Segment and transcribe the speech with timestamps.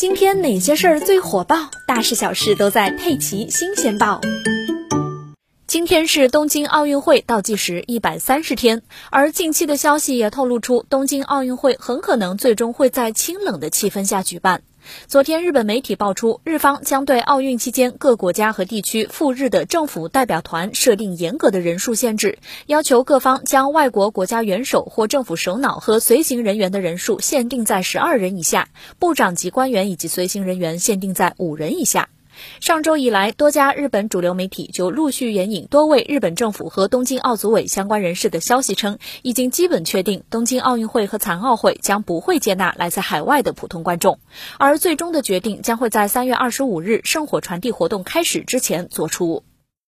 [0.00, 1.70] 今天哪些事儿最火爆？
[1.86, 4.18] 大事小事都在《佩奇新鲜报》。
[5.66, 14.62] 今天是东京奥运会倒计时一百三十天，而近期的消息也透露出，东京奥运会很可能最终会在清冷的气氛下举办。
[15.06, 32.08] 昨天，日本媒体爆出，日方将对奥运期间各国家和地区赴日的政府代表团设定严格的人数限制，要求各方将外国国家元首或政府首脑和随行人员的人数限定在十二人以下，部长级官员以及随行人员限定在五人以下。
[32.60, 44.18] 上周以来，多家日本主流媒体就陆续援引多位日本政府和东京奥组委相关人士的消息称，已经基本确定东京奥运会和残奥会将不会接纳来自海外的普通观众，
[44.58, 49.42] 而最终的决定将会在三月二十五日圣火传递活动开始之前做出。